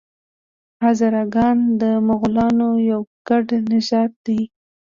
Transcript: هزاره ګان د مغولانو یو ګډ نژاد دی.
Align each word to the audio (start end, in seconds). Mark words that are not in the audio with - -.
هزاره 0.83 1.23
ګان 1.35 1.57
د 1.81 1.83
مغولانو 2.07 2.69
یو 2.89 3.01
ګډ 3.27 3.45
نژاد 3.71 4.11
دی. 4.25 4.41